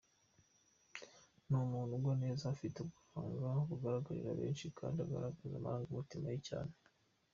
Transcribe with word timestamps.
Ni 1.47 1.55
umuntu 1.65 1.91
ugwa 1.97 2.13
neza, 2.23 2.51
ufite 2.55 2.77
uburanga 3.19 3.61
bugaragarira 3.69 4.39
benshi 4.39 4.65
kandi 4.77 4.97
ugaragaza 5.05 5.53
amarangamutima 5.57 6.27
ye 6.33 6.41
cyane. 6.49 6.73